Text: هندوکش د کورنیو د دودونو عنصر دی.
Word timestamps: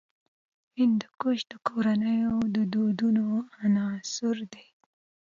هندوکش 0.77 1.39
د 1.51 1.53
کورنیو 1.67 2.35
د 2.55 2.57
دودونو 2.73 3.25
عنصر 3.61 4.37
دی. 4.53 4.65